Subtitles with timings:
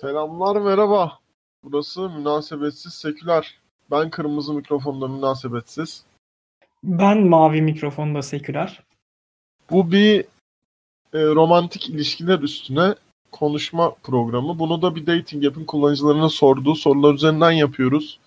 [0.00, 1.18] Selamlar merhaba.
[1.64, 3.58] Burası münasebetsiz seküler.
[3.90, 6.04] Ben kırmızı mikrofonda münasebetsiz.
[6.84, 8.82] Ben mavi mikrofonda seküler.
[9.70, 10.20] Bu bir
[11.12, 12.94] e, romantik ilişkiler üstüne
[13.32, 14.58] konuşma programı.
[14.58, 18.18] Bunu da bir dating app'in kullanıcılarına sorduğu sorular üzerinden yapıyoruz.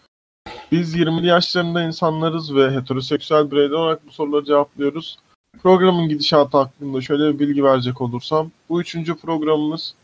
[0.72, 5.18] Biz 20'li yaşlarında insanlarız ve heteroseksüel bireyler olarak bu soruları cevaplıyoruz.
[5.64, 8.52] Programın gidişatı hakkında şöyle bir bilgi verecek olursam.
[8.70, 9.96] Bu üçüncü programımız.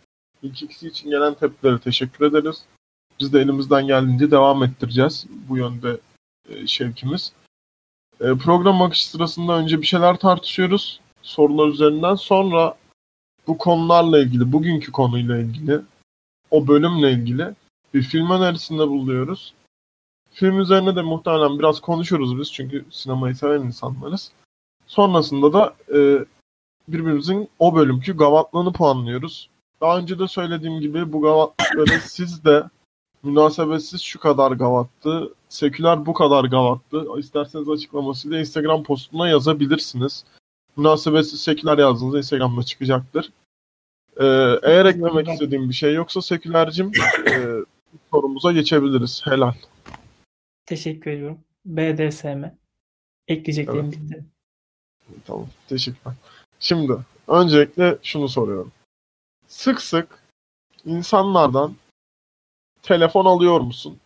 [0.44, 2.64] İlk ikisi için gelen tepkilere teşekkür ederiz.
[3.20, 5.98] Biz de elimizden geldiğince devam ettireceğiz bu yönde
[6.50, 7.34] e, şevkimiz.
[8.22, 12.16] E, program akışı sırasında önce bir şeyler tartışıyoruz sorular üzerinden.
[12.16, 12.76] Sonra
[13.48, 15.82] bu konularla ilgili, bugünkü konuyla ilgili,
[16.52, 17.56] o bölümle ilgili
[17.94, 19.54] bir film önerisinde bulunuyoruz.
[20.32, 24.32] Film üzerine de muhtemelen biraz konuşuruz biz çünkü sinemayı seven insanlarız.
[24.88, 26.26] Sonrasında da e,
[26.88, 29.50] birbirimizin o bölümkü gavatlığını puanlıyoruz.
[29.82, 32.64] Daha önce de söylediğim gibi bu gavatlıkları siz de
[33.24, 37.06] münasebetsiz şu kadar gavattı, seküler bu kadar gavattı.
[37.18, 40.26] İsterseniz açıklamasıyla Instagram postuna yazabilirsiniz.
[40.78, 43.32] Münasebetsiz seküler yazdığınızda Instagram'da çıkacaktır.
[44.18, 44.26] Ee,
[44.64, 46.92] eğer eklemek istediğim bir şey yoksa sekülercim
[47.28, 47.38] e,
[48.12, 49.22] sorumuza geçebiliriz.
[49.26, 49.54] Helal.
[50.66, 51.40] Teşekkür ediyorum.
[51.66, 52.44] BDSM.
[53.28, 53.94] Ekleyeceklerim Evet.
[53.94, 54.24] bitti.
[55.28, 55.48] Tamam.
[55.70, 56.16] Teşekkürler.
[56.60, 56.94] Şimdi
[57.28, 58.72] öncelikle şunu soruyorum.
[59.50, 60.24] Sık sık
[60.86, 61.76] insanlardan
[62.82, 63.98] telefon alıyor musun?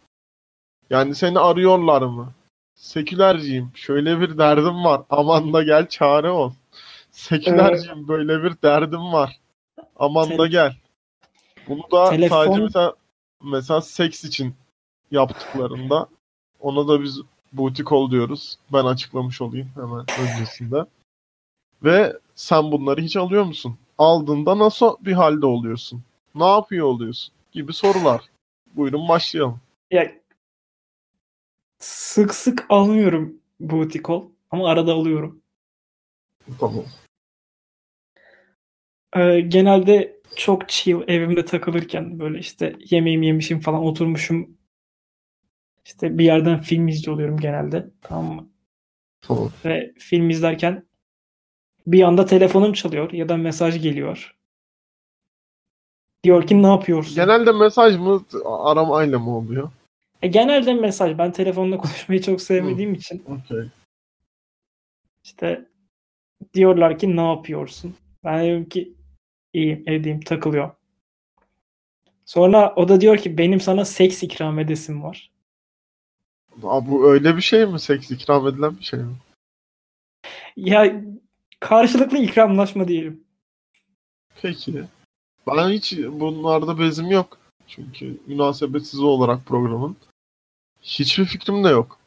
[0.90, 2.34] Yani seni arıyorlar mı?
[2.76, 3.72] Sekülerciyim.
[3.76, 5.02] Şöyle bir derdim var.
[5.10, 6.52] Aman da gel çare ol.
[7.12, 8.08] Sekülerciyim.
[8.08, 9.40] Böyle bir derdim var.
[9.96, 10.76] Aman da Tele- gel.
[11.68, 12.94] Bunu da Telefon- sadece mesela,
[13.44, 14.56] mesela seks için
[15.12, 16.08] yaptıklarında
[16.60, 17.22] ona da biz
[17.90, 18.58] call diyoruz.
[18.74, 20.86] Ben açıklamış olayım hemen öncesinde.
[21.84, 23.78] Ve sen bunları hiç alıyor musun?
[23.98, 26.04] Aldığında nasıl bir halde oluyorsun?
[26.36, 27.34] Ne yapıyor oluyorsun?
[27.52, 28.22] Gibi sorular.
[28.76, 29.60] Buyurun başlayalım.
[29.92, 30.12] Ya
[31.80, 34.22] sık sık almıyorum booty call
[34.52, 35.42] ama arada alıyorum.
[36.60, 36.84] Tamam.
[39.16, 44.58] Ee, genelde çok chill evimde takılırken böyle işte yemeğimi yemişim falan oturmuşum.
[45.86, 47.90] İşte bir yerden film izliyor oluyorum genelde.
[48.02, 48.50] Tamam mı?
[49.22, 49.52] Tamam.
[49.66, 50.86] Ve film izlerken
[51.88, 54.36] bir anda telefonum çalıyor ya da mesaj geliyor.
[56.24, 57.16] Diyor ki ne yapıyorsun?
[57.16, 59.72] Genelde mesaj mı aramayla mı oluyor?
[60.22, 61.18] E, genelde mesaj.
[61.18, 63.68] Ben telefonla konuşmayı çok sevmediğim için Okey.
[65.24, 65.66] işte
[66.54, 67.96] diyorlar ki ne yapıyorsun?
[68.24, 68.94] Ben diyorum ki
[69.54, 70.72] iyiyim evdeyim takılıyor.
[72.26, 75.32] Sonra o da diyor ki benim sana seks ikram edesim var.
[76.64, 77.80] Aa, bu öyle bir şey mi?
[77.80, 79.16] Seks ikram edilen bir şey mi?
[80.56, 81.02] Ya
[81.64, 83.24] karşılıklı ikramlaşma diyelim.
[84.42, 84.84] Peki.
[85.48, 87.38] Ben hiç bunlarda bezim yok.
[87.68, 89.96] Çünkü münasebetsiz olarak programın.
[90.82, 92.00] Hiçbir fikrim de yok.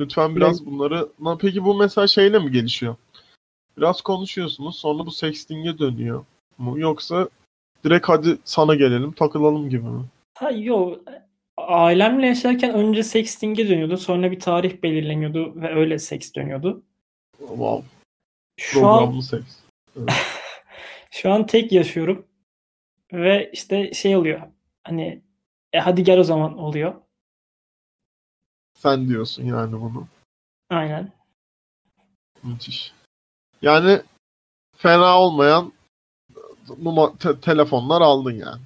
[0.00, 1.08] Lütfen biraz bunları...
[1.20, 2.96] Na- Peki bu mesela şeyle mi gelişiyor?
[3.76, 6.24] Biraz konuşuyorsunuz sonra bu sexting'e dönüyor
[6.58, 6.78] mu?
[6.78, 7.28] Yoksa
[7.84, 10.04] direkt hadi sana gelelim takılalım gibi mi?
[10.34, 10.98] Ha yok.
[11.56, 13.96] Ailemle yaşarken önce sexting'e dönüyordu.
[13.96, 16.82] Sonra bir tarih belirleniyordu ve öyle seks dönüyordu.
[17.38, 17.82] Wow.
[18.60, 19.56] Şu an seks.
[21.10, 22.26] Şu an tek yaşıyorum.
[23.12, 24.40] Ve işte şey oluyor.
[24.84, 25.22] Hani
[25.72, 26.94] e hadi gel o zaman oluyor.
[28.74, 30.06] Sen diyorsun yani bunu.
[30.70, 31.12] Aynen.
[32.42, 32.92] Müthiş.
[33.62, 34.02] Yani
[34.76, 35.72] fena olmayan
[36.68, 38.60] numa- te- telefonlar aldın yani.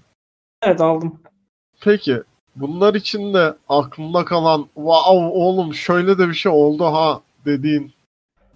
[0.62, 1.22] Evet aldım.
[1.80, 2.22] Peki
[2.56, 7.92] bunlar için de aklında kalan wow oğlum şöyle de bir şey oldu ha dediğin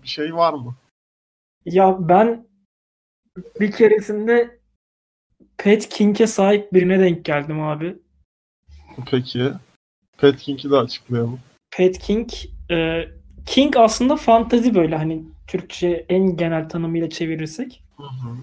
[0.03, 0.75] bir şey var mı?
[1.73, 2.47] Ya ben
[3.61, 4.59] bir keresinde
[5.57, 7.97] Pet King'e sahip birine denk geldim abi.
[9.11, 9.51] Peki.
[10.19, 11.41] Pet King'i de açıklayalım.
[11.71, 12.31] Pet King
[12.71, 13.05] e,
[13.47, 17.83] King aslında fantazi böyle hani Türkçe en genel tanımıyla çevirirsek.
[17.97, 18.37] Hı hı.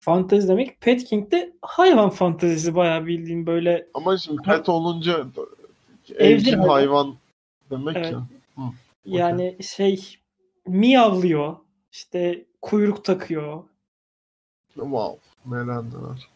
[0.00, 0.80] Fantezi demek.
[0.80, 5.26] Pet King de hayvan fantezisi bayağı bildiğim böyle Ama şimdi pet olunca
[6.18, 6.68] Evcil hayvan.
[6.68, 7.16] hayvan
[7.70, 8.12] demek Evet.
[8.12, 8.22] ya.
[9.04, 10.16] yani şey
[10.66, 11.56] miyavlıyor.
[11.92, 13.62] İşte kuyruk takıyor.
[14.74, 15.18] Wow.
[15.46, 16.28] Neler neler.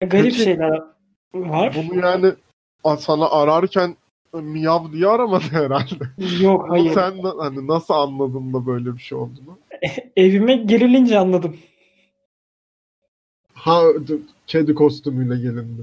[0.00, 0.82] Garip Peki, şeyler
[1.34, 1.76] var.
[1.76, 2.34] Bunu yani
[2.98, 3.96] sana ararken
[4.32, 6.04] miyav diye aramadı herhalde.
[6.40, 6.94] Yok hayır.
[6.94, 9.58] sen hani nasıl anladın da böyle bir şey olduğunu?
[10.16, 11.56] Evime girilince anladım.
[13.54, 13.82] Ha
[14.46, 15.82] kedi kostümüyle gelindi.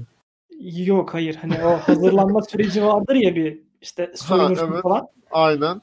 [0.60, 1.34] Yok hayır.
[1.34, 4.82] Hani o hazırlanma süreci vardır ya bir işte soyunursun evet.
[4.82, 5.08] falan.
[5.30, 5.80] Aynen.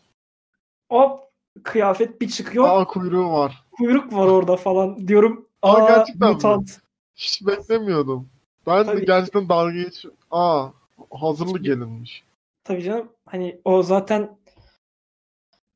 [0.89, 1.32] Hop
[1.63, 2.65] kıyafet bir çıkıyor.
[2.69, 3.63] Aa kuyruğu var.
[3.71, 5.07] Kuyruk var orada falan.
[5.07, 6.33] Diyorum Aa, aa gerçekten mi?
[6.33, 6.79] mutant.
[7.15, 8.29] Hiç beklemiyordum.
[8.67, 9.01] Ben Tabii.
[9.01, 10.05] de gerçekten dalga geç.
[10.31, 10.67] Aa,
[11.11, 12.23] hazırlı gelinmiş.
[12.63, 14.37] Tabii canım hani o zaten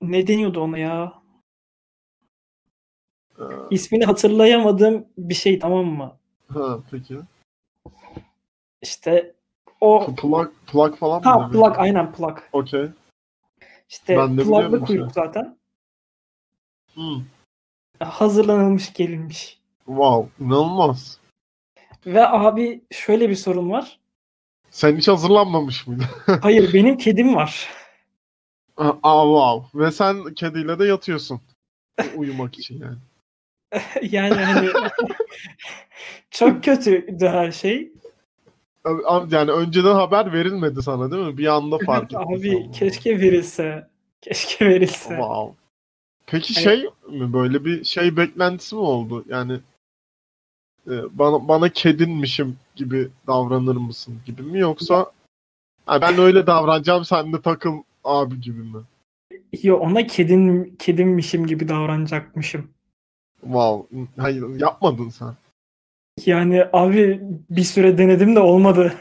[0.01, 1.13] ne deniyordu ona ya?
[3.39, 6.17] Ee, İsmini hatırlayamadığım bir şey tamam mı?
[6.53, 7.17] ha, peki.
[8.81, 9.35] İşte
[9.81, 11.29] o Plak, plak falan mı?
[11.29, 12.49] ha plak aynen plak.
[12.53, 12.89] Okey.
[13.89, 15.23] İşte plaklı kuyruk şey.
[15.23, 15.57] zaten.
[16.97, 17.23] Hmm.
[17.99, 19.59] Hazırlanılmış gelinmiş.
[19.85, 21.19] Wow, inanılmaz.
[22.05, 23.99] Ve abi şöyle bir sorun var.
[24.69, 26.05] Sen hiç hazırlanmamış mıydın?
[26.41, 27.67] Hayır benim kedim var.
[28.77, 29.79] Aa, wow.
[29.79, 31.41] Ve sen kediyle de yatıyorsun.
[32.15, 32.97] Uyumak için yani.
[34.11, 34.69] yani hani
[36.31, 37.91] çok kötüydü her şey.
[39.05, 41.37] Abi- Yani önceden haber verilmedi sana değil mi?
[41.37, 42.17] Bir anda fark ettin.
[42.35, 43.87] Abi keşke verilse.
[44.21, 45.09] Keşke verilse.
[45.09, 45.55] Wow.
[46.27, 46.89] Peki Hani- şey
[47.19, 49.25] mi böyle bir şey beklentisi mi oldu?
[49.29, 49.59] Yani
[50.87, 55.11] e, bana bana kedinmişim gibi davranır mısın gibi mi yoksa
[55.85, 58.81] ha, ben öyle davranacağım sen de takıl abi gibi mi?
[59.63, 62.67] Yo ona kedin kedimmişim gibi davranacakmışım.
[63.41, 64.05] Wow.
[64.17, 65.33] Hayır yapmadın sen.
[66.25, 68.93] Yani abi bir süre denedim de olmadı.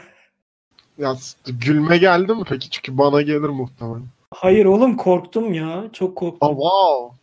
[0.97, 1.15] Ya
[1.45, 2.69] gülme geldi mi peki?
[2.69, 4.03] Çünkü bana gelir muhtemelen.
[4.35, 5.89] Hayır oğlum korktum ya.
[5.93, 6.49] Çok korktum.
[6.49, 7.16] Aa wow.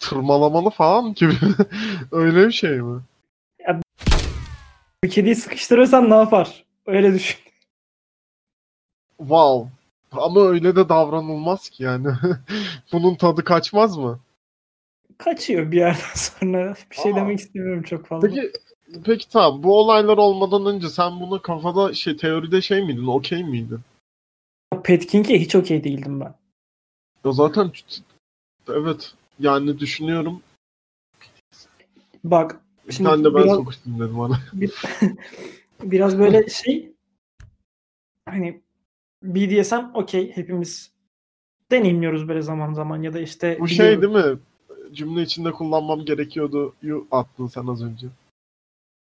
[0.00, 1.32] Tırmalamalı falan gibi.
[2.12, 3.00] öyle bir şey mi?
[5.04, 6.64] Bir kediyi sıkıştırırsan ne yapar?
[6.86, 7.38] Öyle düşün.
[9.18, 9.70] Wow.
[10.12, 12.08] Ama öyle de davranılmaz ki yani.
[12.92, 14.20] Bunun tadı kaçmaz mı?
[15.18, 16.74] Kaçıyor bir yerden sonra.
[16.90, 17.16] Bir şey Aa.
[17.16, 18.28] demek istemiyorum çok fazla.
[18.28, 18.52] Peki
[19.04, 23.06] peki tamam bu olaylar olmadan önce sen bunu kafada şey teoride şey miydin?
[23.06, 23.80] Okey miydin?
[24.84, 26.34] Pet King'e hiç okey değildim ben.
[27.24, 27.72] Ya zaten
[28.68, 30.40] evet yani düşünüyorum.
[32.24, 32.60] Bak
[32.90, 34.40] Şimdi tane de ben biraz- sokuştum dedim bana.
[35.82, 36.92] biraz böyle şey
[38.28, 38.60] hani
[39.22, 40.90] BDSM okey hepimiz
[41.70, 44.38] deneyimliyoruz böyle zaman zaman ya da işte Bu şey değil mi?
[44.92, 46.74] Cümle içinde kullanmam gerekiyordu.
[46.82, 48.06] Yu attın sen az önce.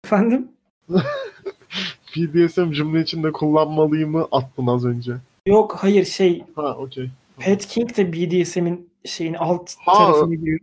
[0.04, 0.48] Efendim?
[2.16, 5.12] BDSM cümle içinde kullanmalıyımı attın az önce.
[5.46, 7.10] Yok hayır şey Ha okey.
[7.38, 9.94] Pet King de BDSM'in şeyin alt Ha.
[9.94, 10.60] tarafını giriyor.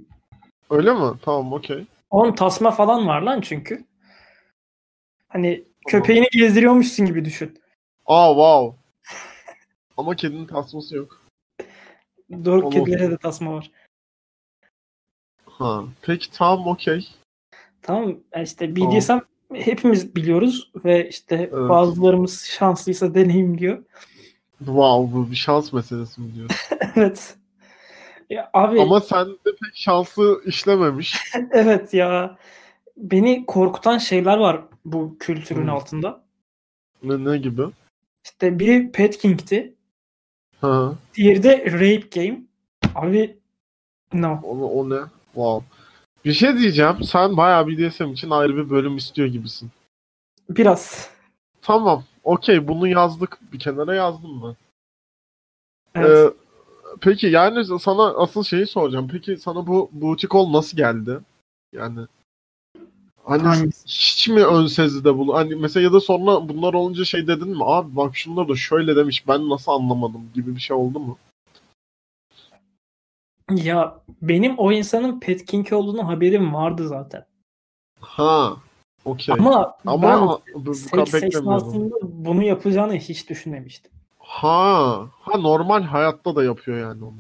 [0.70, 1.14] Öyle mi?
[1.22, 1.86] Tamam okey.
[2.10, 3.86] Onun tasma falan var lan çünkü.
[5.28, 7.60] Hani köpeğini gezdiriyormuşsun gibi düşün.
[8.06, 8.78] Aa wow.
[9.98, 11.22] Ama kedinin tasması yok.
[12.46, 12.74] Doğru Olur.
[12.74, 13.72] kedilere de tasma var.
[15.46, 15.84] Ha.
[16.02, 17.08] Peki tamam okey.
[17.82, 19.20] Tamam işte BDSM
[19.54, 23.84] hepimiz biliyoruz ve işte bazılarımız şanslıysa deneyimliyor.
[24.58, 26.58] Wow bu bir şans meselesi mi diyorsun?
[26.96, 27.39] evet.
[28.30, 31.18] Ya abi Ama sende pek şansı işlememiş.
[31.52, 32.38] evet ya
[32.98, 35.70] beni korkutan şeyler var bu kültürün Hmm.
[35.70, 36.24] altında.
[37.04, 37.62] Ne, ne gibi?
[38.26, 39.74] İşte biri Pet King'ti.
[40.62, 40.94] Ha.
[41.16, 42.42] Diğeri de Rape Game.
[42.96, 43.38] Abi
[44.14, 44.40] no.
[44.44, 45.00] O, o ne?
[45.34, 45.66] Wow.
[46.26, 47.04] Bir şey diyeceğim.
[47.04, 49.70] Sen bayağı BDSM için ayrı bir bölüm istiyor gibisin.
[50.50, 51.10] Biraz.
[51.62, 52.04] Tamam.
[52.24, 53.40] Okey bunu yazdık.
[53.54, 54.56] Bir kenara yazdım ben.
[56.02, 56.34] Evet.
[56.34, 56.39] Ee,
[57.02, 59.10] peki yani sana asıl şeyi soracağım.
[59.12, 61.20] Peki sana bu butik ol nasıl geldi?
[61.74, 62.00] Yani
[63.24, 63.86] hani Hangisi?
[63.86, 65.34] hiç mi ön sezide bulu?
[65.34, 67.64] Hani mesela ya da sonra bunlar olunca şey dedin mi?
[67.66, 69.28] Abi bak şunlar da şöyle demiş.
[69.28, 71.18] Ben nasıl anlamadım gibi bir şey oldu mu?
[73.52, 77.26] Ya benim o insanın Pet King olduğunu haberim vardı zaten.
[78.02, 78.58] Ha.
[79.06, 79.36] Okey.
[79.40, 80.22] Ama, Ama ben
[80.54, 83.92] bu, bu esnasında bunu yapacağını hiç düşünmemiştim.
[84.34, 85.08] Ha.
[85.22, 87.16] Ha normal hayatta da yapıyor yani onu.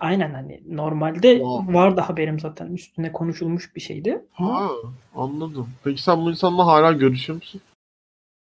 [0.00, 1.74] Aynen hani normalde Wow.
[1.74, 4.24] vardı haberim zaten üstüne konuşulmuş bir şeydi.
[4.32, 4.70] Ha.
[5.14, 5.68] Anladım.
[5.84, 7.60] Peki sen bu insanla hala görüşüyor musun?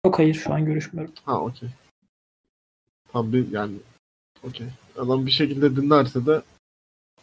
[0.06, 1.14] yok hayır şu an görüşmüyorum.
[1.24, 1.68] Ha okey.
[3.12, 3.74] Tamam bir yani
[4.48, 4.66] okey.
[4.98, 6.42] Adam bir şekilde dinlerse de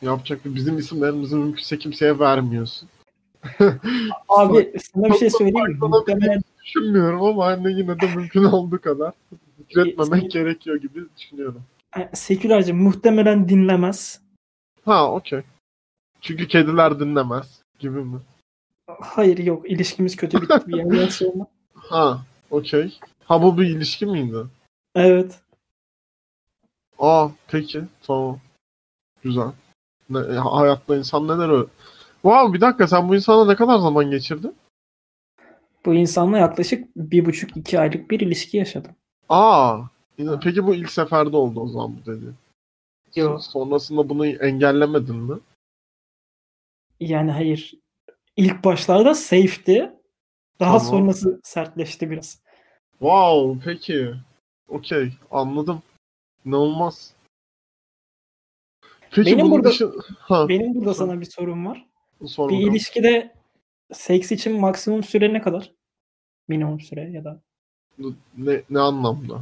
[0.01, 2.89] yapacak bir bizim isimlerimizi mümkünse kimseye vermiyorsun.
[4.29, 5.77] Abi sana bir şey söyleyeyim mi?
[5.81, 9.13] Muhtemelen Düşünmüyorum ama hani yine de mümkün olduğu kadar
[9.57, 11.63] zikretmemek Senin- gerekiyor gibi düşünüyorum.
[11.97, 14.21] e, sekülerci muhtemelen dinlemez.
[14.85, 15.41] Ha okey.
[16.21, 18.19] Çünkü kediler dinlemez gibi mi?
[18.87, 21.47] Hayır yok ilişkimiz kötü bitti bir yerden sonra.
[21.75, 22.21] Ha
[22.51, 22.99] okey.
[23.25, 24.37] Ha bu bir ilişki miydi?
[24.95, 25.39] Evet.
[26.99, 28.39] Aa peki tamam.
[29.23, 29.51] Güzel.
[30.09, 31.67] Ne, e, hayatta insan neler öyle.
[32.21, 34.55] Wow bir dakika sen bu insana ne kadar zaman geçirdin?
[35.85, 38.91] Bu insanla yaklaşık bir buçuk iki aylık bir ilişki yaşadım.
[39.29, 39.81] Aa.
[40.43, 42.25] Peki bu ilk seferde oldu o zaman bu dedi.
[43.15, 43.43] Yok.
[43.43, 45.39] Sonrasında bunu engellemedin mi?
[46.99, 47.73] Yani hayır.
[48.37, 49.93] İlk başlarda safe'ti.
[50.59, 50.87] Daha Tamam.
[50.91, 52.41] sonrası sertleşti biraz.
[52.91, 54.13] Wow, peki.
[54.67, 55.81] Okey, anladım.
[56.45, 57.13] İnanılmaz.
[59.11, 59.91] Peki Benim burada- dışı...
[60.19, 61.85] Ha, Benim burada sana bir sorum var.
[62.25, 62.71] sor Bir bakalım.
[62.71, 63.33] ilişkide
[63.93, 65.71] seks için maksimum süre ne kadar?
[66.47, 67.41] Minimum süre ya da
[68.37, 69.41] Ne, ne anlamda?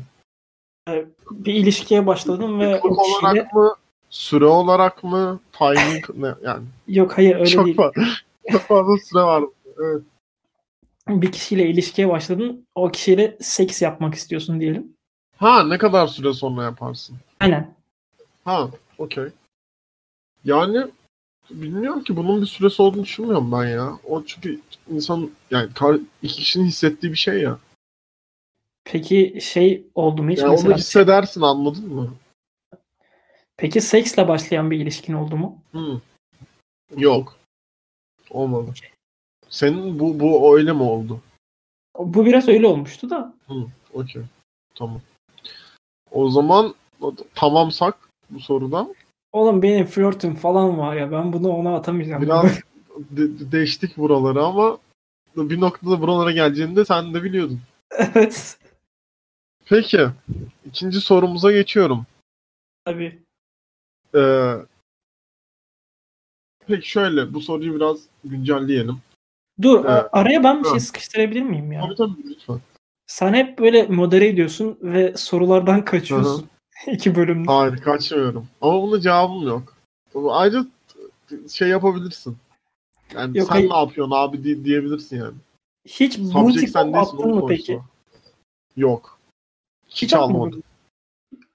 [1.31, 3.75] bir ilişkiye başladın ve o Çok kişiyle olarak mı?
[4.09, 5.39] Süre olarak mı?
[5.51, 6.33] Timing ne?
[6.43, 7.77] Yani yok hayır öyle çok, değil.
[7.77, 8.01] fazla,
[8.51, 9.43] çok fazla süre var.
[9.79, 10.01] Evet.
[11.07, 12.67] Bir kişiyle ilişkiye başladın.
[12.75, 14.93] O kişiyle seks yapmak istiyorsun diyelim.
[15.37, 17.17] Ha ne kadar süre sonra yaparsın?
[17.39, 17.75] Aynen.
[18.45, 19.27] Ha, okey.
[20.45, 20.87] Yani
[21.49, 23.99] bilmiyorum ki bunun bir süresi olduğunu düşünmüyorum ben ya.
[24.03, 27.59] O çünkü insan yani kar- iki kişinin hissettiği bir şey ya.
[28.83, 30.69] Peki şey oldu mu hiç Yani mesela?
[30.69, 32.13] onu hissedersin anladın mı?
[33.57, 35.57] Peki seksle başlayan bir ilişkin oldu mu?
[35.71, 36.01] Hı.
[36.97, 37.37] Yok.
[38.29, 38.73] Olmadı.
[39.49, 41.21] Senin bu bu öyle mi oldu?
[41.99, 43.33] Bu biraz öyle olmuştu da.
[43.93, 44.21] Okey.
[44.75, 45.01] Tamam.
[46.11, 46.75] O zaman
[47.35, 48.95] tamamsak bu sorudan
[49.35, 52.21] Oğlum benim flörtüm falan var ya ben bunu ona atamayacağım.
[52.21, 52.45] biraz
[52.97, 54.77] de- değiştik buraları ama
[55.35, 57.61] bir noktada buralara geleceğini sen de biliyordun.
[57.91, 58.57] evet.
[59.65, 60.07] Peki.
[60.65, 62.05] ikinci sorumuza geçiyorum.
[62.85, 63.19] Tabii.
[64.15, 64.53] Ee,
[66.67, 68.97] peki şöyle bu soruyu biraz güncelleyelim.
[69.61, 70.05] Dur Evet.
[70.11, 71.81] araya ben bir şey sıkıştırabilir miyim ya?
[71.81, 72.59] Tabii tabii lütfen.
[73.07, 76.49] Sen hep böyle modere ediyorsun ve sorulardan kaçıyorsun.
[76.87, 77.51] İki bölümde.
[77.51, 78.47] Hayır kaçmıyorum.
[78.61, 79.75] Ama bunun cevabım yok.
[80.29, 80.65] Ayrıca
[81.51, 82.37] şey yapabilirsin.
[83.13, 83.69] Yani Yok, sen hayır.
[83.69, 85.35] ne yapıyorsun abi di- diyebilirsin yani.
[85.85, 87.79] Hiç değilsin attın mı peki?
[88.77, 89.19] Yok.
[89.89, 90.33] Hiç, atmadın.
[90.33, 90.63] almadım.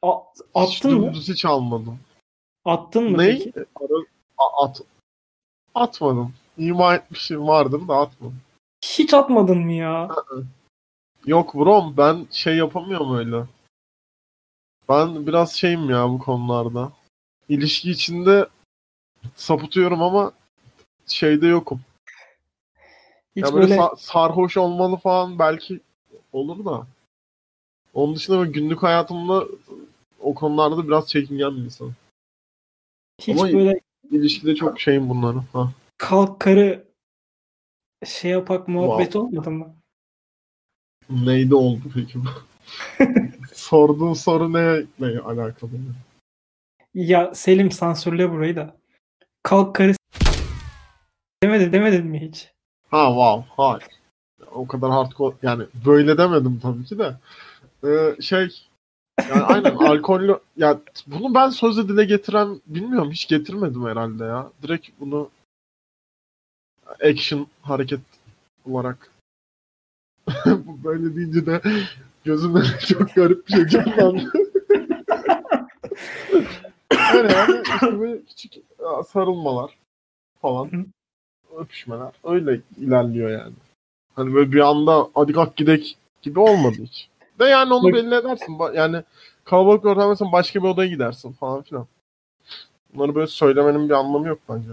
[0.02, 0.20] A-
[0.66, 1.06] Hiç attın mı?
[1.06, 1.98] dümdüz hiç almadım.
[2.64, 3.26] Attın mı Ne?
[3.26, 3.52] peki?
[3.56, 4.04] Ara-
[4.62, 4.80] At.
[5.74, 6.34] Atmadım.
[6.58, 8.40] İma etmişim vardır da atmadım.
[8.84, 10.08] Hiç atmadın mı ya?
[11.26, 13.44] Yok bro ben şey yapamıyorum öyle.
[14.90, 16.92] Ben biraz şeyim ya bu konularda.
[17.48, 18.48] İlişki içinde
[19.34, 20.32] sapıtıyorum ama
[21.06, 21.80] şeyde yokum.
[23.36, 25.80] Hiç ya böyle, böyle sa- sarhoş olmalı falan belki
[26.32, 26.86] olur da.
[27.94, 29.44] Onun dışında günlük hayatımda
[30.20, 31.92] o konularda biraz çekingen bir insan.
[33.20, 33.80] hiç ama- böyle
[34.10, 35.38] İlişkide çok şeyim bunları.
[35.52, 35.72] Ha.
[35.98, 36.84] kalk karı
[38.06, 39.74] şey yapak muhabbet olmadı mı?
[41.10, 42.28] Neyde oldu peki bu?
[43.70, 45.70] Sorduğun soru ne, ne alakalı?
[46.94, 48.76] Ya Selim sansürle burayı da.
[49.42, 49.94] Kalk karı
[51.42, 52.52] demedin demedin mi hiç?
[52.90, 53.54] Ha wow.
[53.56, 53.84] Hayır.
[54.52, 57.14] O kadar hardcore yani böyle demedim tabii ki de.
[57.84, 58.48] Ee, şey
[59.18, 64.50] yani aynen alkollü ya bunu ben sözle dile getiren bilmiyorum hiç getirmedim herhalde ya.
[64.62, 65.30] Direkt bunu
[67.04, 68.00] action hareket
[68.64, 69.10] olarak
[70.84, 71.62] böyle deyince de
[72.24, 74.32] gözümde çok garip bir şey canlandı.
[77.14, 78.52] Öyle yani işte böyle küçük
[79.08, 79.70] sarılmalar
[80.42, 80.84] falan Hı.
[81.56, 83.54] öpüşmeler öyle ilerliyor yani.
[84.16, 87.08] Hani böyle bir anda hadi kalk gidek gibi olmadı hiç.
[87.38, 88.58] De yani onu belli edersin.
[88.74, 89.02] Yani
[89.44, 91.86] kalabalık bir ortamdaysan başka bir odaya gidersin falan filan.
[92.94, 94.68] Bunları böyle söylemenin bir anlamı yok bence.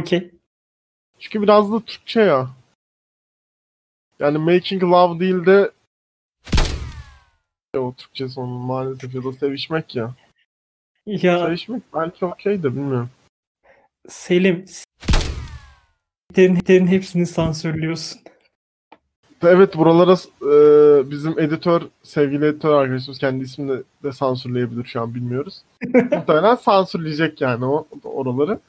[0.00, 0.30] Okey.
[1.18, 2.48] Çünkü biraz da Türkçe ya.
[4.18, 5.70] Yani making love değil de
[7.78, 10.14] o Türkçe sonu maalesef ya da sevişmek ya.
[11.06, 13.10] Ya Sevişmek belki okey de bilmiyorum.
[14.08, 14.64] Selim
[16.34, 18.20] terin hepsini sansürlüyorsun.
[19.42, 25.62] Evet buralara e, bizim editör, sevgili editör arkadaşımız kendi ismini de sansürleyebilir şu an bilmiyoruz.
[25.94, 28.60] Muhtemelen sansürleyecek yani o oraları.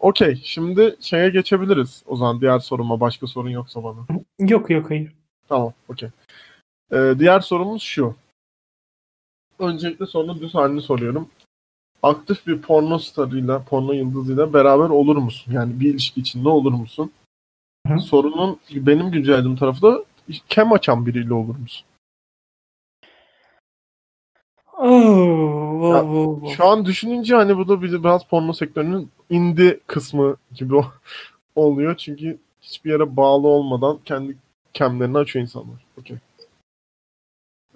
[0.00, 4.06] Okey şimdi şeye geçebiliriz o zaman diğer soruma başka sorun yoksa bana.
[4.38, 5.12] Yok yok hayır.
[5.48, 6.08] Tamam, okey.
[6.92, 8.14] Ee, diğer sorumuz şu.
[9.58, 11.28] Öncelikle sorunun düz halini soruyorum.
[12.02, 15.52] Aktif bir porno starıyla, porno yıldızıyla beraber olur musun?
[15.52, 17.10] Yani bir ilişki içinde olur musun?
[17.86, 18.00] Hı.
[18.00, 20.04] Sorunun benim güncellediğim tarafı da
[20.48, 21.86] kem açan biriyle olur musun?
[24.78, 26.56] Oh, Ya, wow, wow.
[26.56, 30.74] Şu an düşününce hani bu da bir- biraz porno sektörünün indie kısmı gibi
[31.54, 31.96] oluyor.
[31.96, 34.36] Çünkü hiçbir yere bağlı olmadan kendi
[34.74, 35.84] kemlerini açıyor insanlar.
[36.00, 36.16] Okey.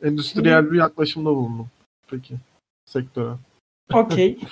[0.03, 1.69] Endüstriyel bir yaklaşımda bulundum.
[2.07, 2.35] Peki.
[2.85, 3.35] Sektöre.
[3.93, 4.39] Okey.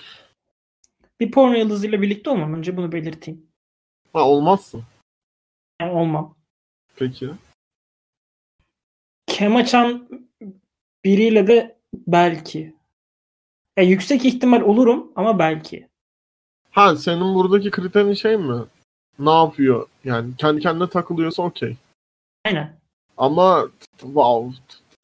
[1.21, 2.55] Bir porno yıldızıyla birlikte olmam.
[2.55, 3.47] Önce bunu belirteyim.
[4.13, 4.83] Ha olmazsın.
[5.81, 6.35] Yani olmam.
[6.97, 7.31] Peki.
[9.27, 10.09] Kem açan
[11.05, 12.75] biriyle de belki.
[13.77, 15.89] Ya yüksek ihtimal olurum ama belki.
[16.71, 18.65] Ha senin buradaki kriterin şey mi?
[19.19, 19.89] Ne yapıyor?
[20.05, 21.77] Yani kendi kendine takılıyorsa okey.
[22.45, 22.81] Aynen.
[23.17, 23.69] Ama
[24.01, 24.57] wow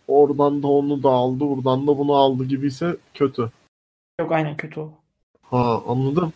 [0.09, 3.51] oradan da onu da aldı, buradan da bunu aldı gibiyse kötü.
[4.21, 4.93] Yok aynen kötü o.
[5.43, 6.33] Ha anladım.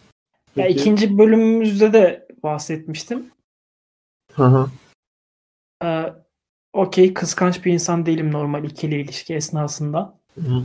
[0.56, 0.80] Ya Peki.
[0.80, 3.30] ikinci bölümümüzde de bahsetmiştim.
[4.32, 4.70] Hı hı.
[5.84, 6.12] Ee,
[6.72, 10.18] Okey kıskanç bir insan değilim normal ikili ilişki esnasında.
[10.34, 10.62] Hı.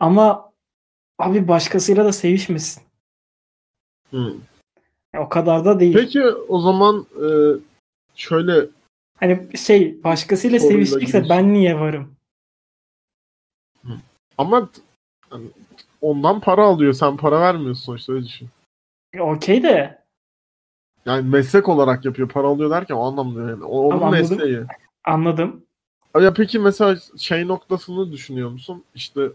[0.00, 0.52] Ama
[1.18, 2.82] abi başkasıyla da sevişmesin.
[4.10, 4.34] Hı.
[5.12, 5.94] Ya o kadar da değil.
[5.94, 7.26] Peki o zaman e,
[8.14, 8.66] şöyle
[9.16, 11.30] Hani şey başkasıyla Soruyla sevişecekse giriş.
[11.30, 12.16] ben niye varım?
[14.38, 14.68] Ama
[15.30, 15.46] hani
[16.00, 16.92] ondan para alıyor.
[16.92, 18.48] Sen para vermiyorsun sonuçta öyle düşün.
[19.14, 19.98] Ya Okey de
[21.06, 22.28] Yani meslek olarak yapıyor.
[22.28, 23.64] Para alıyor derken o anlamda yani.
[23.64, 24.10] O, onun anladım.
[24.10, 24.60] mesleği.
[25.04, 25.62] anladım.
[26.20, 28.84] Ya peki mesela şey noktasını düşünüyor musun?
[28.94, 29.30] İşte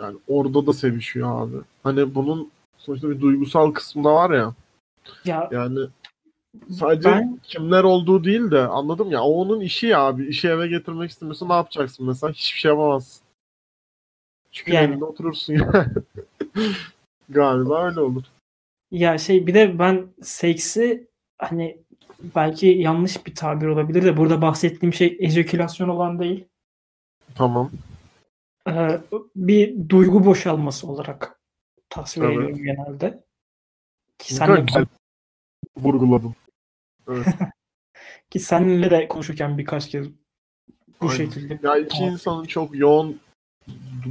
[0.00, 1.56] yani orada da sevişiyor abi.
[1.82, 4.54] Hani bunun sonuçta bir duygusal kısmı da var ya.
[5.24, 5.78] Ya Yani
[6.70, 9.22] sadece ben kimler olduğu değil de anladım ya.
[9.22, 10.26] O onun işi ya abi.
[10.26, 12.32] İşi eve getirmek istemiyorsa ne yapacaksın mesela?
[12.32, 13.22] Hiçbir şey yapamazsın.
[14.52, 14.84] Çünkü Yani.
[14.86, 15.86] evinde oturursun ya.
[17.28, 18.24] Galiba öyle olur.
[18.90, 21.78] ya şey bir de ben seksi hani
[22.34, 26.44] belki yanlış bir tabir olabilir de burada bahsettiğim şey ejekülasyon olan değil.
[27.34, 27.70] Tamam.
[28.68, 29.00] Ee,
[29.36, 31.40] bir duygu boşalması olarak
[31.88, 32.36] tasvir Evet.
[32.36, 33.24] ediyorum genelde.
[34.18, 34.86] Ki senle, güzel
[35.76, 36.34] vurguladın.
[38.30, 40.06] ki seninle de konuşurken birkaç kez
[41.00, 41.16] bu Aynen.
[41.16, 43.20] şekilde Ya iki insanın çok yoğun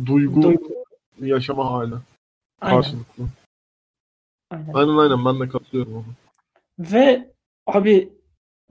[0.05, 0.85] duygu duygu
[1.19, 1.93] yaşama hali.
[2.61, 3.23] aynen, Karşılıklı.
[4.51, 4.73] aynen.
[4.73, 6.03] Aynen aynen ben de katılıyorum ona.
[6.79, 7.33] Ve
[7.67, 8.13] abi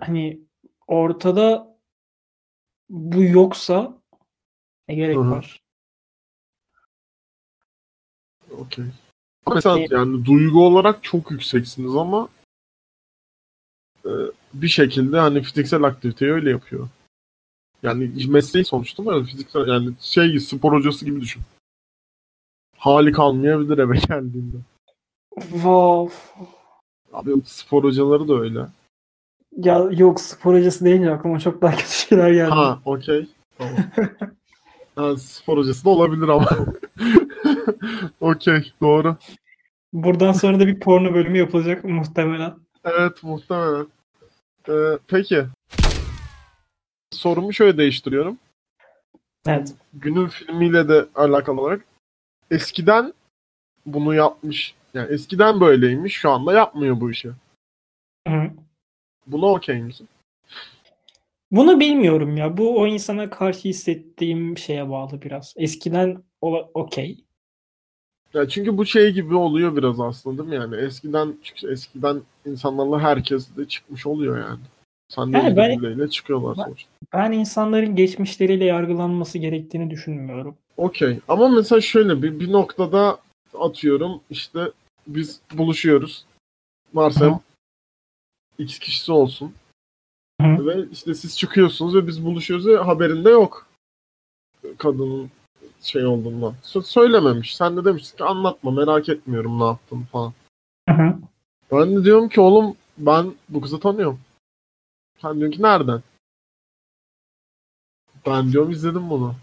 [0.01, 0.41] hani
[0.87, 1.77] ortada
[2.89, 3.99] bu yoksa
[4.89, 5.31] ne gerek Hı hı.
[5.31, 5.63] var?
[8.51, 8.85] Okey.
[9.55, 12.29] Mesela yani duygu olarak çok yükseksiniz ama
[14.05, 14.11] e,
[14.55, 16.89] bir şekilde hani fiziksel aktiviteyi öyle yapıyor.
[17.83, 21.43] Yani mesleği sonuçta ama fiziksel yani şey spor hocası gibi düşün.
[22.77, 24.57] Hali kalmayabilir eve geldiğinde.
[25.41, 26.15] Wow.
[27.13, 28.67] Abi spor hocaları da öyle.
[29.57, 32.51] Ya yok spor hocası deyince aklıma çok daha kötü şeyler geldi.
[32.51, 33.29] Ha okey.
[33.59, 33.75] Tamam.
[34.97, 36.49] ha, spor hocası da olabilir ama.
[38.21, 39.17] okey doğru.
[39.93, 42.55] Buradan sonra da bir porno bölümü yapılacak muhtemelen.
[42.85, 43.87] Evet muhtemelen.
[44.69, 45.47] Ee, peki.
[47.13, 48.39] Sorumu şöyle değiştiriyorum.
[49.47, 49.75] Evet.
[49.93, 51.85] Günün filmiyle de alakalı olarak
[52.51, 53.13] eskiden
[53.87, 54.75] bunu yapmış.
[54.95, 56.15] Yani eskiden böyleymiş.
[56.15, 57.31] Şu anda yapmıyor bu işi.
[58.29, 58.51] Hı.
[59.27, 60.09] Buna okey misin?
[61.51, 62.57] Bunu bilmiyorum ya.
[62.57, 65.55] Bu o insana karşı hissettiğim şeye bağlı biraz.
[65.57, 66.23] Eskiden
[66.75, 67.25] okey.
[68.35, 70.55] Ya çünkü bu şey gibi oluyor biraz aslında değil mi?
[70.55, 74.61] Yani eskiden çünkü eskiden insanlarla herkes de çıkmış oluyor yani.
[75.11, 76.91] Sen de Yani ben- çıkıyorlar Ben- sonuçta.
[77.13, 80.57] Ben insanların geçmişleriyle yargılanması gerektiğini düşünmüyorum.
[80.77, 81.19] Okey.
[81.29, 83.19] Ama mesela şöyle bir, bir noktada
[83.59, 84.71] atıyorum işte
[85.07, 86.25] biz buluşuyoruz.
[86.95, 87.41] Varsayalım
[88.59, 89.55] X kişisi olsun.
[90.41, 90.67] Hı.
[90.67, 93.67] Ve işte siz çıkıyorsunuz ve biz buluşuyoruz ve haberinde yok.
[94.79, 95.31] Kadının
[95.83, 96.55] şey olduğundan.
[96.63, 97.57] Sö- söylememiş.
[97.57, 100.33] Sen de demişsin ki anlatma merak etmiyorum ne yaptın falan.
[100.89, 101.15] Hı hı.
[101.73, 104.21] Ben de diyorum ki oğlum ben bu kızı tanıyorum.
[105.23, 106.03] Sen diyorsun ki nereden?
[108.27, 109.35] Ben diyorum izledim bunu.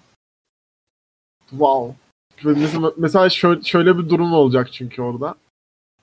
[1.49, 1.95] Wow.
[2.43, 5.35] Mesela, mesela şöyle, şöyle bir durum olacak çünkü orada.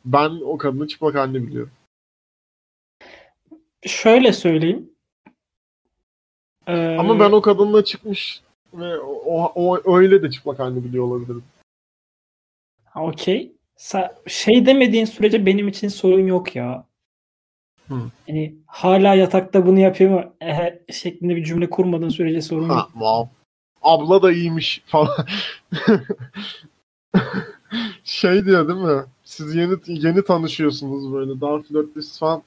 [0.05, 1.73] Ben o kadının çıplak halini biliyorum.
[3.87, 4.91] Şöyle söyleyeyim.
[6.67, 8.43] Ee, Ama ben o kadınla çıkmış
[8.75, 11.45] ve o, o öyle de çıplak halini biliyor olabilirim.
[12.97, 13.53] Okey.
[13.77, 16.87] Sa- şey demediğin sürece benim için sorun yok ya.
[17.89, 17.95] Hı.
[18.29, 20.33] Yani hala yatakta bunu yapıyor mu?
[20.41, 22.91] Ehe, şeklinde bir cümle kurmadığın sürece sorun yok.
[22.93, 23.31] wow.
[23.83, 25.27] Abla da iyiymiş falan.
[28.05, 29.05] şey diyor değil mi?
[29.25, 32.43] Siz yeni yeni tanışıyorsunuz böyle daha flörtlüsü falan.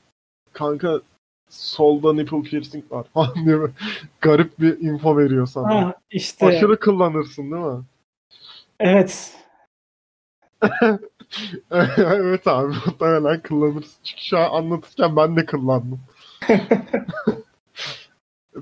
[0.53, 1.01] Kanka
[1.49, 3.73] solda nipple piercing var falan böyle
[4.21, 5.85] garip bir info veriyor sana.
[5.85, 7.83] Ha, işte Aşırı kullanırsın değil mi?
[8.79, 9.33] evet.
[11.97, 13.99] evet abi muhtemelen kullanırsın.
[14.03, 15.99] Çünkü şu an anlatırken ben de kullandım.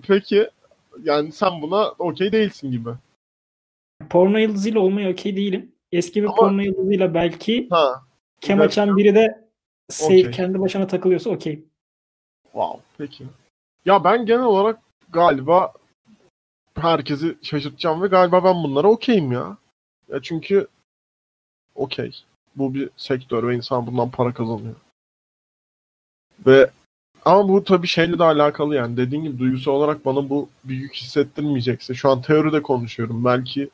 [0.07, 0.49] Peki
[1.03, 2.89] yani sen buna okey değilsin gibi.
[4.09, 5.71] Porno yıldızıyla olmaya okey değilim.
[5.91, 8.03] Eski bir Ama- porno yıldızıyla belki Ha
[8.41, 9.45] kem açan biri de
[9.89, 10.31] safe Okey.
[10.31, 11.63] kendi başına takılıyorsa okey.
[12.43, 13.23] Wow, peki.
[13.85, 15.73] Ya ben genel olarak galiba
[16.75, 19.57] herkesi şaşırtacağım ve galiba ben bunlara okeyim ya.
[20.09, 20.67] Ya çünkü
[21.75, 22.23] okey.
[22.55, 24.75] Bu bir sektör ve insan bundan para kazanıyor.
[26.45, 26.71] Ve
[27.25, 28.97] Ama bu tabii şeyle de alakalı yani.
[28.97, 31.93] Dediğin gibi duygusal olarak bana bu büyük hissettirmeyecekse.
[31.93, 33.25] Şu an teoride konuşuyorum.
[33.25, 33.69] Belki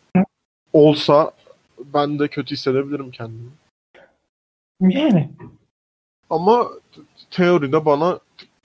[0.74, 1.32] olsa
[1.78, 3.50] ben de kötü hissedebilirim kendimi.
[4.82, 5.32] Yani.
[6.30, 6.68] Ama
[7.32, 8.20] teoride bana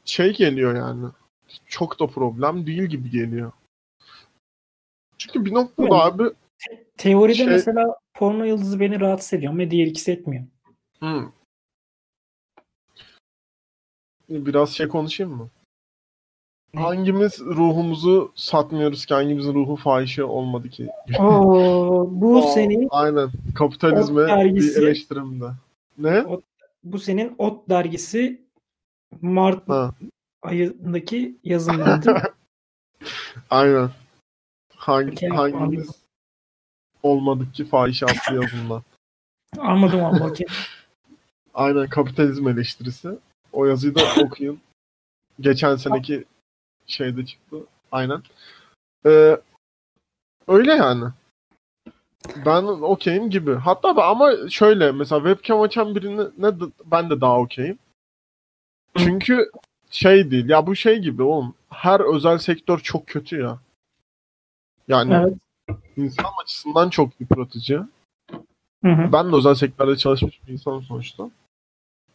[0.04, 1.06] şey geliyor yani.
[1.66, 3.52] Çok da problem değil gibi geliyor.
[5.18, 5.92] Çünkü bir noktada Evet.
[5.92, 6.24] abi
[6.96, 10.44] Teoride Şey- mesela porno yıldızı beni rahatsız ediyor ve diğer ikisi etmiyor.
[11.02, 11.22] hı.
[14.28, 15.48] biraz şey konuşayım mı?
[16.74, 16.80] Ne?
[16.80, 20.88] Hangimiz ruhumuzu satmıyoruz ki hangimizin ruhu fahişe olmadı ki?
[21.18, 23.30] Oo, bu Aa, senin Aynen.
[23.54, 24.80] Kapitalizme Ot dergisi.
[24.80, 25.44] bir eleştirimde.
[25.98, 26.24] Ne?
[26.84, 28.42] bu senin Ot dergisi
[29.20, 29.94] Mart Ha,
[30.42, 32.22] ayındaki yazınlandı.
[33.50, 33.90] aynen.
[34.76, 36.05] Hangi, hangimiz.
[37.06, 38.82] Olmadık ki fahişe adlı yazımdan.
[39.58, 40.46] Anladım ama okey.
[41.54, 43.18] Aynen kapitalizm eleştirisi.
[43.52, 44.60] O yazıyı da okuyun.
[45.40, 46.24] Geçen seneki
[46.86, 47.56] şeyde çıktı.
[47.92, 48.22] Aynen.
[49.06, 49.40] Ee,
[50.48, 51.04] öyle yani.
[52.46, 53.54] Ben okeyim gibi.
[53.54, 56.50] Hatta ben, ama şöyle mesela webcam açan birini ne
[56.84, 57.78] ben de daha okeyim.
[58.98, 59.50] Çünkü
[59.90, 60.48] şey değil.
[60.48, 61.54] Ya bu şey gibi oğlum.
[61.70, 63.58] Her özel sektör çok kötü ya.
[64.88, 65.34] Yani Evet.
[65.96, 67.86] İnsan açısından çok yıpratıcı.
[68.84, 69.12] Hı hı.
[69.12, 71.30] Ben de özel sektörde çalışmış bir insanım sonuçta.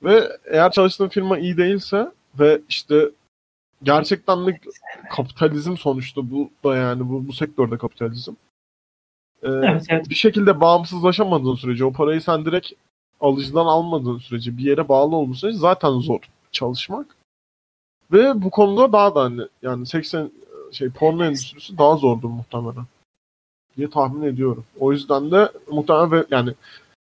[0.03, 3.11] Ve eğer çalıştığım firma iyi değilse ve işte
[3.83, 4.59] gerçekten de
[5.09, 8.33] kapitalizm sonuçta bu da yani bu, bu sektörde kapitalizm.
[9.43, 10.09] Ee, Evet, evet.
[10.09, 12.71] Bir şekilde bağımsızlaşamadığın sürece o parayı sen direkt
[13.21, 16.19] alıcıdan almadığın sürece bir yere bağlı olduğun sürece zaten zor
[16.51, 17.15] çalışmak.
[18.11, 20.31] Ve bu konuda daha da hani yani 80
[20.71, 22.85] şey porno endüstrisi daha zordur muhtemelen
[23.77, 24.65] diye tahmin ediyorum.
[24.79, 26.53] O yüzden de muhtemelen yani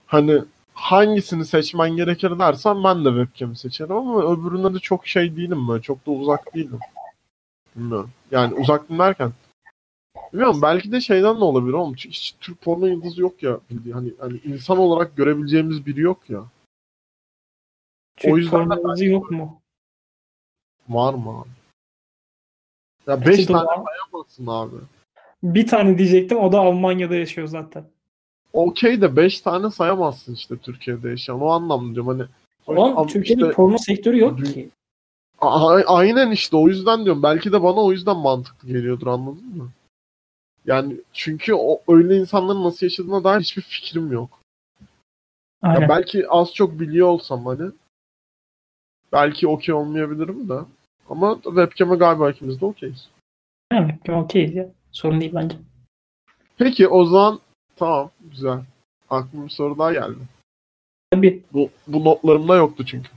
[0.08, 0.42] hani
[0.74, 5.82] hangisini seçmen gerekir dersen ben de webcam'i seçerim ama öbüründe de çok şey değilim böyle.
[5.82, 6.80] Çok da uzak değilim.
[7.76, 8.10] Bilmiyorum.
[8.32, 9.34] Yani uzak değilim
[10.34, 11.94] Bilmiyorum belki de şeyden de olabilir oğlum.
[11.94, 13.60] Hiç, Türk porno yıldızı yok ya.
[13.94, 16.44] Hani, hani insan olarak görebileceğimiz biri yok ya.
[18.18, 19.62] Türk yüzden de porno yıldızı yok mu?
[20.90, 21.50] Var mı abi?
[23.08, 24.76] Ya Peki 5 tane sayamazsın abi.
[25.54, 27.84] Bir tane diyecektim o da Almanya'da yaşıyor zaten.
[28.54, 31.42] Okey de 5 tane sayamazsın işte Türkiye'de yaşayan.
[31.42, 32.30] O anlamda diyorum hani.
[32.68, 34.70] Ulan Ama Türkiye'de işte- porno sektörü yok Dü- ki.
[35.42, 37.24] A- aynen işte o yüzden diyorum.
[37.24, 39.70] Belki de bana o yüzden mantıklı geliyordur anladın mı?
[40.66, 44.30] Yani çünkü o öyle insanların nasıl yaşadığına dair hiçbir fikrim yok.
[45.64, 45.90] Ya Aynen.
[45.90, 47.72] belki az çok biliyor olsam hani
[49.12, 50.60] belki okey olmayabilirim de.
[51.10, 53.10] Ama webcam'e galiba ikimiz de okeyiz.
[53.74, 54.70] Yani okeyiz ya.
[54.96, 55.58] Sorun değil bence.
[56.58, 57.40] Peki o zaman
[57.76, 58.60] tamam güzel.
[59.10, 60.20] Aklıma bir soru daha geldi.
[61.12, 61.44] Tabii.
[61.54, 63.10] Bu, bu notlarımda yoktu çünkü.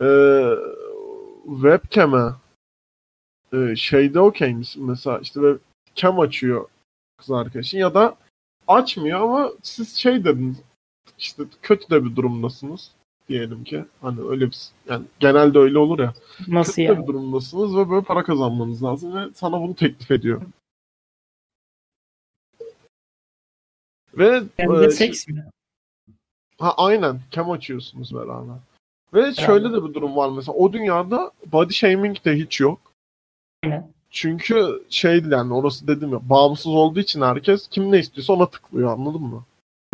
[0.00, 0.54] Ee,
[1.46, 2.32] webcam'e
[3.52, 4.84] e, şeyde okey misin?
[4.84, 6.68] Mesela işte webcam açıyor
[7.18, 8.16] kız arkadaşın ya da
[8.68, 10.56] açmıyor ama siz şey dediniz
[11.18, 12.90] işte kötü de bir durumdasınız
[13.28, 13.84] diyelim ki.
[14.00, 14.58] Hani öyle bir
[14.88, 16.14] yani genelde öyle olur ya.
[16.48, 17.02] Nasıl Kötü de yani?
[17.02, 20.42] bir durumdasınız ve böyle para kazanmanız lazım ve sana bunu teklif ediyor.
[24.16, 25.44] Ve Yani e, seks mi?
[26.58, 27.20] Ha aynen.
[27.30, 28.56] Cam açıyorsunuz beraber.
[29.14, 30.56] Ve şöyle de bir durum var mesela.
[30.58, 32.80] O dünyada body shaming de hiç yok.
[33.64, 33.92] Aynen.
[34.10, 38.92] Çünkü şey yani orası dedim ya bağımsız olduğu için herkes kim ne istiyorsa ona tıklıyor
[38.92, 39.44] anladın mı?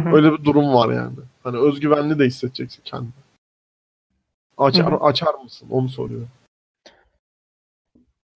[0.01, 0.17] Hı hı.
[0.17, 1.17] Öyle bir durum var yani.
[1.43, 3.13] Hani özgüvenli de hissedeceksin kendini.
[4.59, 5.69] Açar, açar mısın?
[5.71, 6.27] Onu soruyor.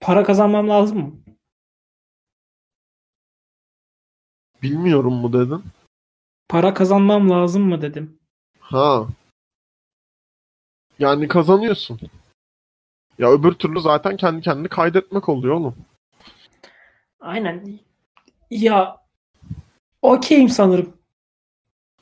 [0.01, 1.13] Para kazanmam lazım mı?
[4.63, 5.65] Bilmiyorum mu dedin?
[6.49, 8.19] Para kazanmam lazım mı dedim.
[8.61, 9.07] Ha.
[10.99, 12.01] Yani kazanıyorsun.
[13.19, 15.77] Ya öbür türlü zaten kendi kendini kaydetmek oluyor oğlum.
[17.21, 17.79] Aynen.
[18.51, 19.01] Ya
[20.03, 20.97] okeyim sanırım.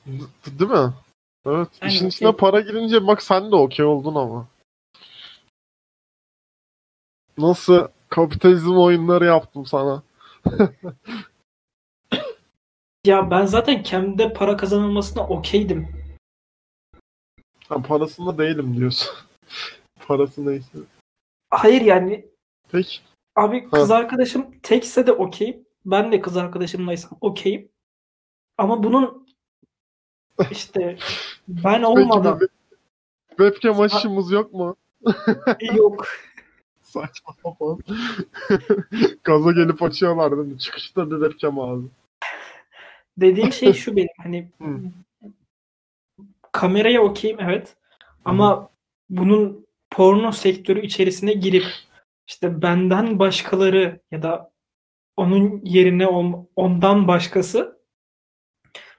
[0.07, 0.93] D- Değil mi?
[1.47, 1.69] Evet.
[1.81, 2.09] Aynen, İşin okey.
[2.09, 4.47] içine para girince bak sen de okey oldun ama.
[7.39, 10.03] Nasıl kapitalizm oyunları yaptım sana.
[13.05, 15.89] Ya ben zaten kendi para kazanılmasına okeydim.
[17.69, 19.15] Ha, parasında değilim diyorsun.
[20.07, 20.79] Parası neyse.
[21.51, 22.27] Hayır yani
[22.73, 22.99] Peki.
[23.37, 25.65] abi kız arkadaşım tekse de okeyim.
[25.85, 27.69] Ben de kız arkadaşımlaysam okeyim.
[28.59, 29.27] Ama bunun
[30.51, 30.99] işte
[31.49, 32.53] ben olmadan Peki,
[33.29, 34.77] webcam açışımız yok mu?
[35.75, 36.07] yok.
[36.83, 37.79] Saçma sapan.
[39.25, 40.59] Gaza gelip açıyorlar değil mi?
[40.59, 41.87] Çıkışta bir webcam abi.
[43.17, 44.49] Dediğim şey şu benim hani
[46.53, 47.77] kameraya okeyim evet.
[48.25, 48.71] Ama
[49.11, 51.65] bunun porno sektörü içerisine girip
[52.29, 54.51] işte benden başkaları ya da
[55.17, 57.79] onun yerine on- ondan başkası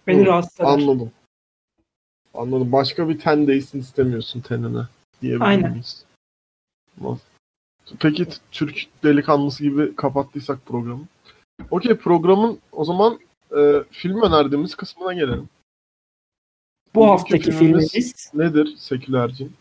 [0.08, 0.70] beni Hı, rahatsız eder.
[0.70, 1.12] Anladım.
[2.34, 2.72] Anladım.
[2.72, 4.82] Başka bir ten değsin istemiyorsun tenine
[5.22, 5.72] diyebilir Aynen.
[5.72, 6.06] miyiz?
[8.00, 11.04] Peki Türk delikanlısı gibi kapattıysak programı.
[11.72, 13.20] Okey programın o zaman
[13.56, 15.50] e, film önerdiğimiz kısmına gelelim.
[16.96, 19.54] Bu Bugünkü haftaki filmimiz- filmimiz Nedir sekülercin?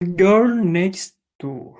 [0.00, 1.74] Girl Next Door.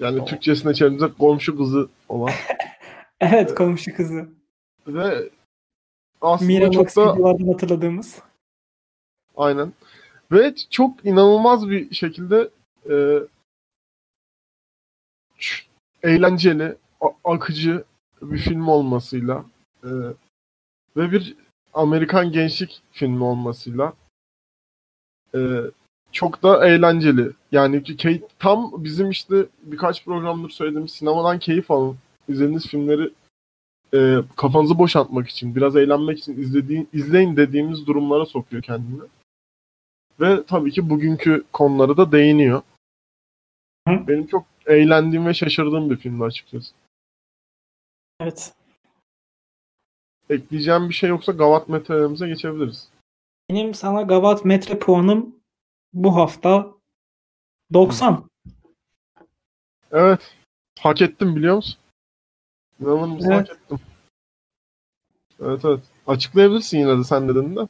[0.00, 0.26] Yani Tamam.
[0.26, 2.30] Türkçesine çevirdiğimizde komşu kızı olan
[3.20, 4.28] Evet komşu kızı.
[4.86, 5.30] ve
[6.20, 8.18] aslında Miramax çok da hatırladığımız.
[9.36, 9.72] Aynen.
[10.32, 12.50] Ve çok inanılmaz bir şekilde
[12.90, 12.94] e,
[16.02, 16.76] eğlenceli,
[17.24, 17.84] akıcı
[18.22, 19.44] bir film olmasıyla
[19.84, 19.90] e,
[20.96, 21.36] ve bir
[21.74, 23.92] Amerikan gençlik filmi olmasıyla
[25.34, 25.60] e,
[26.12, 27.30] çok da eğlenceli.
[27.52, 31.96] Yani ki key- tam bizim işte birkaç programdır söylediğimiz sinemadan keyif alın.
[32.28, 33.10] İzlediğiniz filmleri
[33.94, 39.02] e, kafanızı boşaltmak için, biraz eğlenmek için izlediğin, izleyin dediğimiz durumlara sokuyor kendini.
[40.20, 42.62] Ve tabii ki bugünkü konuları da değiniyor.
[43.88, 44.08] Hı.
[44.08, 46.74] Benim çok eğlendiğim ve şaşırdığım bir filmdi açıkçası.
[48.22, 48.54] Evet.
[50.30, 52.88] Ekleyeceğim bir şey yoksa Gavat meteorimize geçebiliriz.
[53.50, 55.36] Benim sana Gavat metre puanım
[55.92, 56.66] bu hafta
[57.72, 58.24] 90.
[59.92, 60.34] Evet.
[60.78, 61.78] Hak ettim biliyor musun?
[62.80, 63.48] İnanır mısın Evet.
[63.48, 63.78] hak ettim.
[65.40, 65.80] Evet evet.
[66.06, 67.68] Açıklayabilirsin yine de sen dedin de.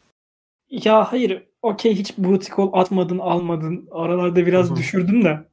[0.71, 1.47] Ya hayır.
[1.63, 3.89] Okey hiç butikol atmadın almadın.
[3.91, 5.45] Aralarda biraz düşürdüm de.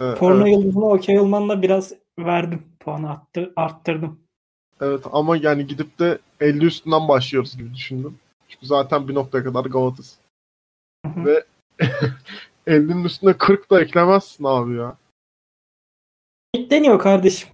[0.00, 0.52] Evet, Porno evet.
[0.52, 2.75] yıldızına okey olmanla biraz verdim.
[2.86, 4.20] Puanı arttır, arttırdım.
[4.80, 8.18] Evet ama yani gidip de 50 üstünden başlıyoruz gibi düşündüm.
[8.48, 10.18] Çünkü zaten bir noktaya kadar Gavat'ız.
[11.06, 11.24] Hı hı.
[11.24, 11.44] Ve
[12.66, 14.96] 50'nin üstüne 40 da eklemezsin abi ya.
[16.56, 17.48] Deniyor kardeşim.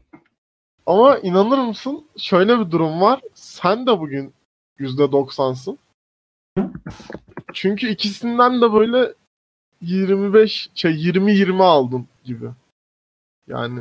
[0.87, 2.05] Ama inanır mısın?
[2.19, 3.21] Şöyle bir durum var.
[3.35, 4.35] Sen de bugün
[4.79, 5.79] %90'sın.
[6.59, 6.71] Hı?
[7.53, 9.15] Çünkü ikisinden de böyle
[9.81, 12.47] 25 şey 20-20 aldın gibi.
[13.47, 13.81] Yani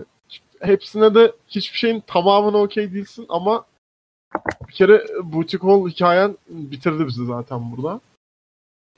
[0.61, 3.65] hepsine de hiçbir şeyin tamamına okey değilsin ama
[4.67, 8.01] bir kere Boutique Hall hikayen bitirdi bizi zaten burada.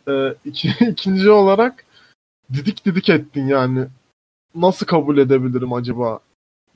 [0.08, 1.86] Ee, iki, ikinci olarak
[2.54, 3.88] didik didik ettin yani.
[4.56, 6.20] Nasıl kabul edebilirim acaba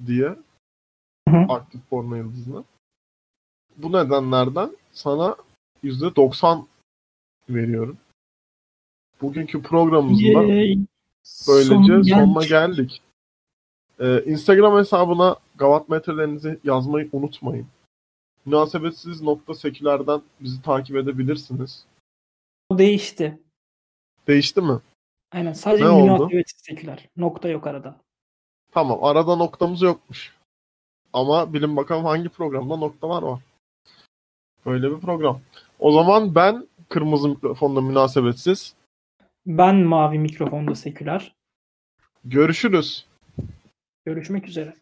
[0.06, 0.28] diye
[1.30, 1.54] Hı hı.
[1.54, 2.64] aktif porno yıldızını.
[3.78, 5.36] Bu nedenlerden sana
[5.84, 6.66] %90
[7.50, 7.98] veriyorum.
[9.22, 10.78] Bugünkü programımızda Yay.
[11.48, 12.50] böylece Son sonuna geldik.
[12.50, 13.02] geldik.
[14.00, 17.68] Ee, Instagram hesabına Gavat metrelerinizi yazmayı unutmayın.
[18.46, 21.86] Münasebetsiz nokta sekülerden bizi takip edebilirsiniz.
[22.70, 23.40] O değişti.
[24.28, 24.80] Değişti mi?
[25.32, 27.10] Aynen sadece Ne münasebetsiz seküler.
[27.18, 27.96] Nokta yok arada.
[28.72, 30.36] Tamam arada noktamız yokmuş.
[31.14, 33.40] Ama bilin bakalım hangi programda noktalar var.
[34.66, 35.40] Böyle bir program.
[35.80, 38.76] O zaman ben kırmızı mikrofonda münasebetsiz.
[39.46, 41.36] Ben mavi mikrofonda seküler.
[42.26, 43.07] Görüşürüz.
[44.08, 44.74] Görüşmek üzere.